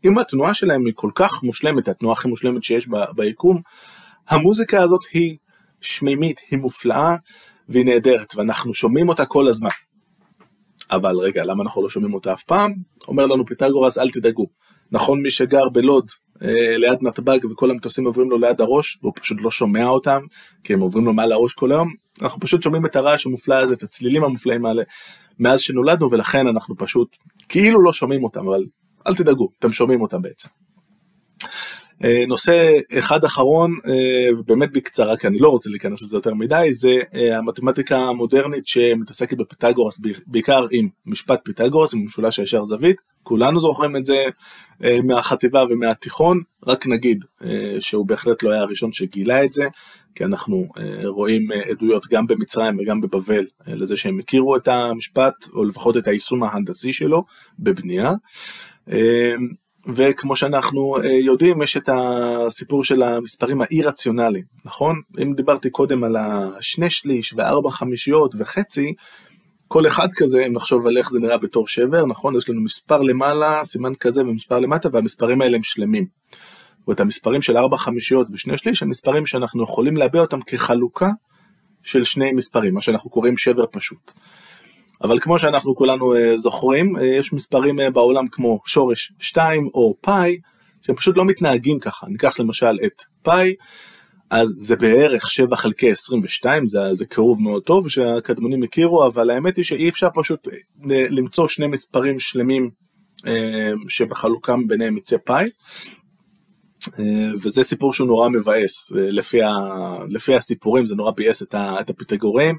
אם 0.06 0.18
התנועה 0.18 0.54
שלהם 0.54 0.86
היא 0.86 0.94
כל 0.96 1.12
כך 1.16 1.44
מושלמת, 1.44 1.88
התנועה 1.88 2.14
הכי 2.14 2.28
מושלמת 2.28 2.64
שיש 2.64 2.88
ביקום, 3.16 3.62
המוזיקה 4.30 4.84
הזאת 4.84 5.02
היא 5.14 5.38
שמימית, 5.82 6.42
היא 6.52 6.60
מופלאה 6.60 7.16
והיא 7.70 7.86
נהדרת, 7.86 8.36
ואנחנו 8.36 8.74
שומעים 8.74 9.10
אותה 9.10 9.26
כל 9.26 9.48
הזמן. 9.48 9.70
אבל 10.92 11.16
רגע, 11.16 11.44
למה 11.44 11.64
אנחנו 11.64 11.84
לא 11.84 11.90
שומעים 11.90 12.14
אותה 12.14 12.34
אף 12.34 12.44
פעם? 12.44 12.74
אומר 13.08 13.26
לנו 13.26 13.46
פיתגורס, 13.46 13.98
אל 13.98 14.10
תדאגו. 14.10 14.46
נכון 14.92 15.22
מי 15.22 15.30
שגר 15.30 15.70
בלוד, 15.70 16.08
אה, 16.44 16.78
ליד 16.78 16.98
נתב"ג, 17.02 17.46
וכל 17.52 17.72
המטוסים 17.72 18.06
עוברים 18.06 18.30
לו 18.30 18.38
ליד 18.38 18.62
הראש, 18.62 19.00
והוא 19.02 19.14
פשוט 19.16 19.38
לא 19.42 19.52
שומע 19.52 19.86
אותם, 19.86 20.22
כי 20.64 20.74
הם 20.74 20.80
עוברים 20.80 21.06
לו 21.06 21.14
מעל 21.14 21.32
הראש 21.32 21.54
כל 21.54 21.72
היום, 21.72 21.94
אנחנו 22.22 22.40
פשוט 22.40 22.64
שומעים 22.64 22.86
את 22.86 22.96
הרעש 22.96 23.26
המופלא 23.26 23.56
הזה, 23.56 23.74
את 23.74 23.84
הצלילים 23.84 24.24
המופלאים 24.24 24.66
האלה, 24.66 24.84
מאז 25.40 25.62
שנולדנו, 25.62 26.12
ולכן 26.12 26.48
אנחנו 26.48 26.78
פשוט 26.78 27.16
כאילו 27.50 27.82
לא 27.82 27.94
שומעים 27.94 28.24
אותם, 28.24 28.48
אבל 28.48 28.66
אל 29.08 29.16
תדאגו, 29.16 29.50
אתם 29.60 29.74
שומעים 29.74 30.02
אותם 30.02 30.22
בעצם. 30.22 30.50
אה, 32.04 32.24
נושא 32.28 32.72
אחד 32.98 33.26
אחרון, 33.26 33.72
אה, 33.88 34.28
באמת 34.46 34.74
בקצרה, 34.74 35.18
כי 35.18 35.28
אני 35.28 35.40
לא 35.40 35.50
רוצה 35.50 35.70
להיכנס 35.70 36.04
לזה 36.04 36.18
יותר 36.18 36.34
מדי, 36.34 36.74
זה 36.74 37.00
אה, 37.16 37.38
המתמטיקה 37.38 37.98
המודרנית 37.98 38.68
שמתעסקת 38.68 39.38
בפיתגורס, 39.38 40.02
בעיקר 40.28 40.66
עם 40.72 40.88
משפט 41.06 41.40
פיתגורס, 41.44 41.94
עם 41.94 42.06
משולש 42.06 42.40
הישר 42.40 42.64
זווית, 42.64 42.98
כולנו 43.24 43.60
זוכרים 43.60 43.96
את 43.96 44.06
זה 44.06 44.26
מהחטיבה 45.04 45.64
ומהתיכון, 45.70 46.42
רק 46.68 46.88
נגיד 46.88 47.26
שהוא 47.80 48.08
בהחלט 48.08 48.44
לא 48.44 48.52
היה 48.52 48.62
הראשון 48.62 48.94
שגילה 48.94 49.44
את 49.44 49.54
זה, 49.54 49.68
כי 50.16 50.26
אנחנו 50.26 50.68
רואים 51.04 51.48
עדויות 51.70 52.08
גם 52.12 52.28
במצרים 52.28 52.78
וגם 52.80 53.02
בבבל 53.02 53.46
לזה 53.68 53.98
שהם 53.98 54.20
הכירו 54.20 54.56
את 54.56 54.68
המשפט, 54.68 55.34
או 55.54 55.64
לפחות 55.64 55.98
את 55.98 56.08
היישום 56.08 56.44
ההנדסי 56.44 56.94
שלו 56.94 57.24
בבנייה. 57.60 58.12
וכמו 59.94 60.36
שאנחנו 60.36 60.98
אה, 61.04 61.12
יודעים, 61.12 61.62
יש 61.62 61.78
את 61.78 61.90
הסיפור 61.94 62.84
של 62.84 63.04
המספרים 63.04 63.62
האי-רציונליים, 63.62 64.44
נכון? 64.66 65.02
אם 65.22 65.34
דיברתי 65.34 65.70
קודם 65.70 66.04
על 66.04 66.16
השני 66.16 66.90
שליש 66.90 67.34
וארבע 67.34 67.70
חמישיות 67.70 68.36
וחצי, 68.38 68.94
כל 69.68 69.88
אחד 69.88 70.08
כזה, 70.16 70.46
אם 70.46 70.54
נחשוב 70.54 70.88
על 70.88 70.98
איך 70.98 71.10
זה 71.10 71.20
נראה 71.20 71.38
בתור 71.38 71.68
שבר, 71.68 72.06
נכון? 72.06 72.36
יש 72.36 72.50
לנו 72.50 72.62
מספר 72.62 73.02
למעלה, 73.02 73.66
סימן 73.66 73.96
כזה 73.96 74.22
ומספר 74.22 74.60
למטה, 74.60 74.90
והמספרים 74.92 75.42
האלה 75.42 75.56
הם 75.56 75.64
שלמים. 75.64 76.06
או 76.88 76.94
את 76.94 77.00
המספרים 77.00 77.42
של 77.42 77.58
4 77.58 77.78
חמישיות 77.78 78.28
ושני 78.34 78.58
שליש, 78.58 78.84
הם 78.84 78.90
מספרים 78.90 79.26
שאנחנו 79.26 79.64
יכולים 79.64 79.98
להביע 79.98 80.22
אותם 80.22 80.42
כחלוקה 80.42 81.10
של 81.84 82.04
שני 82.04 82.32
מספרים, 82.32 82.74
מה 82.74 82.82
שאנחנו 82.82 83.10
קוראים 83.10 83.38
שבר 83.38 83.66
פשוט. 83.72 84.12
אבל 85.04 85.20
כמו 85.20 85.40
שאנחנו 85.40 85.76
כולנו 85.76 86.16
אה, 86.16 86.38
זוכרים, 86.38 86.98
אה, 86.98 87.06
יש 87.06 87.34
מספרים 87.34 87.80
אה, 87.80 87.90
בעולם 87.90 88.28
כמו 88.28 88.60
שורש 88.66 89.14
2 89.20 89.70
או 89.74 89.96
פאי, 90.02 90.38
שהם 90.82 90.96
פשוט 90.96 91.18
לא 91.18 91.26
מתנהגים 91.26 91.80
ככה. 91.80 92.08
ניקח 92.08 92.40
למשל 92.40 92.78
את 92.86 93.02
פאי, 93.24 93.56
אז 94.30 94.56
זה 94.58 94.76
בערך 94.76 95.32
7 95.32 95.56
חלקי 95.56 95.92
22, 95.92 96.68
זה, 96.68 96.80
זה 96.94 97.06
קירוב 97.06 97.42
מאוד 97.42 97.64
טוב 97.64 97.90
שהקדמונים 97.90 98.64
הכירו, 98.64 99.06
אבל 99.06 99.30
האמת 99.30 99.58
היא 99.58 99.66
שאי 99.66 99.90
אפשר 99.90 100.08
פשוט 100.16 100.48
למצוא 100.86 101.48
שני 101.48 101.68
מספרים 101.68 102.20
שלמים 102.20 102.70
שבחלוקם 103.90 104.68
ביניהם 104.68 104.98
יצא 104.98 105.18
פאי. 105.26 105.46
וזה 107.42 107.64
סיפור 107.64 107.94
שהוא 107.94 108.08
נורא 108.08 108.30
מבאס, 108.30 108.92
לפי, 108.96 109.44
ה, 109.44 109.52
לפי 110.10 110.36
הסיפורים 110.36 110.86
זה 110.86 110.96
נורא 110.96 111.12
ביאס 111.12 111.44
את, 111.44 111.54
ה, 111.54 111.76
את 111.82 111.90
הפיתגורים, 111.90 112.58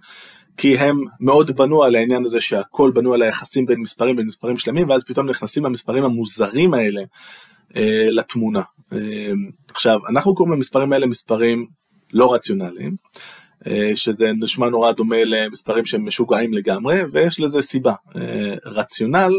כי 0.56 0.78
הם 0.78 1.00
מאוד 1.20 1.56
בנו 1.56 1.84
על 1.84 1.94
העניין 1.94 2.24
הזה 2.24 2.40
שהכל 2.40 2.90
בנו 2.94 3.14
על 3.14 3.22
היחסים 3.22 3.66
בין 3.66 3.80
מספרים 3.80 4.16
בין 4.16 4.26
מספרים 4.26 4.58
שלמים 4.58 4.88
ואז 4.88 5.04
פתאום 5.04 5.30
נכנסים 5.30 5.66
המספרים 5.66 6.04
המוזרים 6.04 6.74
האלה 6.74 7.02
אה, 7.76 8.06
לתמונה. 8.10 8.62
אה, 8.92 9.32
עכשיו 9.70 10.00
אנחנו 10.08 10.34
קוראים 10.34 10.54
למספרים 10.54 10.92
האלה 10.92 11.06
מספרים 11.06 11.66
לא 12.12 12.34
רציונליים, 12.34 12.96
אה, 13.66 13.90
שזה 13.94 14.32
נשמע 14.40 14.68
נורא 14.68 14.92
דומה 14.92 15.24
למספרים 15.24 15.86
שהם 15.86 16.06
משוגעים 16.06 16.52
לגמרי 16.52 17.02
ויש 17.12 17.40
לזה 17.40 17.62
סיבה. 17.62 17.94
אה, 18.16 18.54
רציונל 18.64 19.32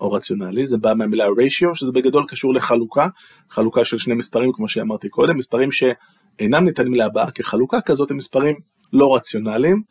או 0.00 0.12
רציונלי 0.12 0.66
זה 0.66 0.76
בא 0.76 0.94
מהמילה 0.94 1.26
ratio 1.26 1.74
שזה 1.74 1.92
בגדול 1.92 2.24
קשור 2.28 2.54
לחלוקה, 2.54 3.08
חלוקה 3.50 3.84
של 3.84 3.98
שני 3.98 4.14
מספרים 4.14 4.52
כמו 4.52 4.68
שאמרתי 4.68 5.08
קודם, 5.08 5.36
מספרים 5.36 5.72
שאינם 5.72 6.64
ניתנים 6.64 6.94
להבעה 6.94 7.30
כחלוקה 7.30 7.80
כזאת 7.80 8.10
הם 8.10 8.16
מספרים 8.16 8.56
לא 8.92 9.16
רציונליים. 9.16 9.82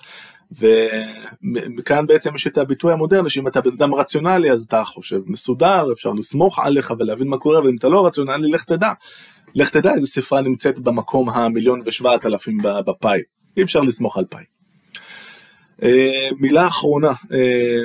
ומכאן 0.52 2.08
בעצם 2.08 2.36
יש 2.36 2.48
את 2.48 2.58
הביטוי 2.58 2.94
המודרני 2.94 3.30
שאם 3.30 3.48
אתה 3.48 3.62
בן 3.62 3.72
אדם 3.72 3.94
רציונלי 3.94 4.52
אז 4.52 4.66
אתה 4.66 4.84
חושב 4.84 5.20
מסודר, 5.26 5.92
אפשר 5.92 6.12
לסמוך 6.12 6.60
עליך 6.60 6.94
ולהבין 7.00 7.28
מה 7.28 7.38
קורה, 7.38 7.64
ואם 7.64 7.76
אתה 7.76 7.90
לא 7.90 8.06
רציונלי 8.06 8.52
לך 8.52 8.64
תדע. 8.64 8.92
לך 9.56 9.70
תדע 9.70 9.94
איזה 9.94 10.08
ספרה 10.08 10.42
נמצאת 10.42 10.80
במקום 10.80 11.30
המיליון 11.30 11.82
ושבעת 11.86 12.26
אלפים 12.26 12.58
בפאי, 12.64 13.22
אי 13.58 13.64
אפשר 13.64 13.82
לסמוך 13.82 14.18
על 14.18 14.26
פאי. 14.30 14.44
Uh, 15.82 15.86
מילה 16.39 16.67
אחרונה 16.67 17.12
uh, 17.12 17.36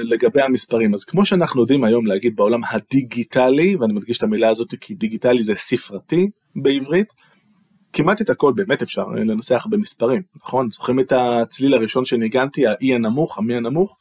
לגבי 0.02 0.42
המספרים, 0.42 0.94
אז 0.94 1.04
כמו 1.04 1.26
שאנחנו 1.26 1.60
יודעים 1.60 1.84
היום 1.84 2.06
להגיד 2.06 2.36
בעולם 2.36 2.60
הדיגיטלי, 2.70 3.76
ואני 3.76 3.92
מדגיש 3.92 4.18
את 4.18 4.22
המילה 4.22 4.48
הזאת 4.48 4.74
כי 4.80 4.94
דיגיטלי 4.94 5.42
זה 5.42 5.54
ספרתי 5.54 6.30
בעברית, 6.56 7.12
כמעט 7.92 8.22
את 8.22 8.30
הכל 8.30 8.52
באמת 8.52 8.82
אפשר 8.82 9.06
לנסח 9.06 9.66
במספרים, 9.70 10.22
נכון? 10.36 10.70
זוכרים 10.70 11.00
את 11.00 11.12
הצליל 11.12 11.74
הראשון 11.74 12.04
שניגנתי, 12.04 12.66
האי 12.66 12.94
הנמוך, 12.94 13.38
המי 13.38 13.54
הנמוך? 13.54 13.98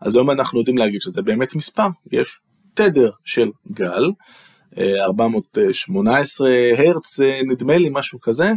אז 0.00 0.16
היום 0.16 0.30
אנחנו 0.30 0.58
יודעים 0.58 0.78
להגיד 0.78 1.00
שזה 1.00 1.22
באמת 1.22 1.54
מספר, 1.54 1.86
יש 2.12 2.40
תדר 2.74 3.10
של 3.24 3.50
גל, 3.72 4.10
418 4.78 6.50
הרץ 6.76 7.20
נדמה 7.46 7.78
לי, 7.78 7.88
משהו 7.92 8.20
כזה, 8.20 8.52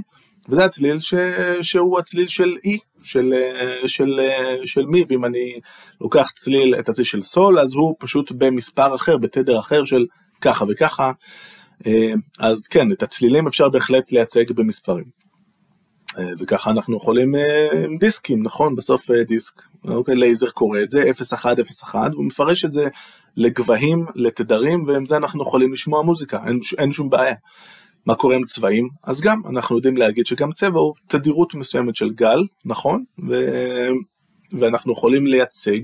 וזה 0.49 0.65
הצליל 0.65 0.99
ש... 0.99 1.13
שהוא 1.61 1.99
הצליל 1.99 2.27
של 2.27 2.57
אי, 2.63 2.77
של, 3.03 3.33
של, 3.85 4.19
של 4.65 4.85
מי, 4.85 5.03
ואם 5.09 5.25
אני 5.25 5.59
לוקח 6.01 6.31
צליל, 6.35 6.75
את 6.79 6.89
הצליל 6.89 7.05
של 7.05 7.23
סול, 7.23 7.59
אז 7.59 7.73
הוא 7.73 7.95
פשוט 7.99 8.31
במספר 8.31 8.95
אחר, 8.95 9.17
בתדר 9.17 9.59
אחר 9.59 9.83
של 9.83 10.05
ככה 10.41 10.65
וככה. 10.69 11.11
אה, 11.87 12.13
אז 12.39 12.67
כן, 12.67 12.91
את 12.91 13.03
הצלילים 13.03 13.47
אפשר 13.47 13.69
בהחלט 13.69 14.11
לייצג 14.11 14.51
במספרים. 14.51 15.05
אה, 16.19 16.29
וככה 16.39 16.71
אנחנו 16.71 16.97
יכולים 16.97 17.35
אה, 17.35 17.83
עם 17.83 17.97
דיסקים, 17.97 18.43
נכון? 18.43 18.75
בסוף 18.75 19.11
דיסק, 19.11 19.61
אוקיי, 19.85 20.15
לייזר 20.15 20.49
קורא 20.49 20.79
את 20.81 20.91
זה, 20.91 21.11
0101, 21.43 22.11
והוא 22.13 22.25
מפרש 22.25 22.65
את 22.65 22.73
זה 22.73 22.87
לגבהים, 23.37 24.05
לתדרים, 24.15 24.87
ועם 24.87 25.05
זה 25.05 25.17
אנחנו 25.17 25.43
יכולים 25.43 25.73
לשמוע 25.73 26.01
מוזיקה, 26.01 26.37
אין, 26.47 26.59
אין 26.77 26.91
שום 26.91 27.09
בעיה. 27.09 27.35
מה 28.05 28.15
קורה 28.15 28.35
עם 28.35 28.45
צבעים? 28.45 28.89
אז 29.03 29.21
גם, 29.21 29.41
אנחנו 29.49 29.75
יודעים 29.75 29.97
להגיד 29.97 30.25
שגם 30.25 30.51
צבע 30.51 30.79
הוא 30.79 30.93
תדירות 31.07 31.55
מסוימת 31.55 31.95
של 31.95 32.09
גל, 32.09 32.39
נכון? 32.65 33.03
ו... 33.29 33.47
ואנחנו 34.59 34.93
יכולים 34.93 35.27
לייצג 35.27 35.79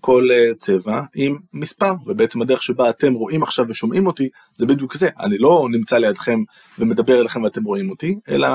כל 0.00 0.28
אה, 0.30 0.54
צבע 0.56 1.02
עם 1.14 1.36
מספר, 1.52 1.92
ובעצם 2.06 2.42
הדרך 2.42 2.62
שבה 2.62 2.90
אתם 2.90 3.12
רואים 3.12 3.42
עכשיו 3.42 3.66
ושומעים 3.68 4.06
אותי, 4.06 4.28
זה 4.54 4.66
בדיוק 4.66 4.94
זה, 4.94 5.08
אני 5.20 5.38
לא 5.38 5.68
נמצא 5.70 5.98
לידכם 5.98 6.42
ומדבר 6.78 7.20
אליכם 7.20 7.42
ואתם 7.42 7.64
רואים 7.64 7.90
אותי, 7.90 8.18
אלא 8.28 8.48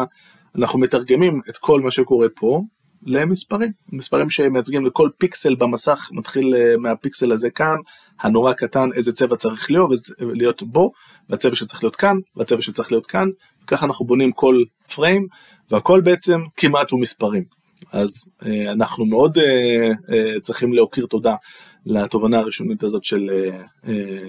אנחנו 0.56 0.80
מתרגמים 0.80 1.42
את 1.50 1.58
כל 1.58 1.82
מה 1.82 1.92
שקורה 1.92 2.28
פה 2.36 2.62
למספרים, 3.06 3.72
מספרים 3.92 4.30
שמייצגים 4.30 4.86
לכל 4.86 5.10
פיקסל 5.18 5.56
במסך, 5.56 6.10
מתחיל 6.12 6.56
אה, 6.56 6.78
מהפיקסל 6.78 7.32
הזה 7.32 7.50
כאן, 7.50 7.76
הנורא 8.22 8.54
קטן, 8.54 8.90
איזה 8.94 9.14
צבע 9.14 9.36
צריך 9.36 9.72
להיות, 9.72 9.90
להיות 10.20 10.64
בו, 10.64 10.92
והצבע 11.30 11.56
שצריך 11.56 11.84
להיות 11.84 11.96
כאן, 11.96 12.18
והצבע 12.36 12.62
שצריך 12.62 12.92
להיות 12.92 13.08
כאן, 13.08 13.30
וככה 13.64 13.86
אנחנו 13.86 14.06
בונים 14.06 14.32
כל 14.32 14.64
פריים, 14.96 15.28
והכל 15.72 16.02
בעצם 16.02 16.42
כמעט 16.58 16.92
הוא 16.92 17.02
מספרים. 17.02 17.44
אז 17.92 18.10
אה, 18.46 18.72
אנחנו 18.72 19.06
מאוד 19.06 19.38
אה, 19.38 19.92
אה, 20.12 20.40
צריכים 20.40 20.74
להכיר 20.74 21.06
תודה 21.06 21.36
לתובנה 21.86 22.40
הראשונית 22.40 22.84
הזאת 22.84 23.04
של, 23.04 23.30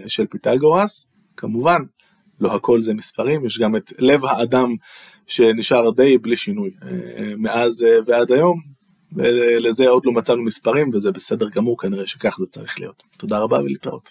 של 0.06 0.26
פיתגורס. 0.26 1.12
כמובן, 1.36 1.82
לא 2.40 2.54
הכל 2.54 2.82
זה 2.82 2.94
מספרים, 2.94 3.46
יש 3.46 3.58
גם 3.58 3.76
את 3.76 3.92
לב 3.98 4.24
האדם 4.24 4.74
שנשאר 5.26 5.90
די 5.90 6.18
בלי 6.18 6.36
שינוי 6.36 6.70
מאז 7.36 7.86
ועד 8.06 8.32
היום, 8.32 8.60
ולזה 9.16 9.88
עוד 9.88 10.04
לא 10.04 10.12
מצאנו 10.12 10.42
מספרים, 10.42 10.90
וזה 10.94 11.12
בסדר 11.12 11.48
גמור, 11.48 11.78
כנראה 11.78 12.06
שכך 12.06 12.36
זה 12.38 12.46
צריך 12.46 12.80
להיות. 12.80 13.02
תודה 13.18 13.38
רבה 13.38 13.60
ולהתראות. 13.60 14.10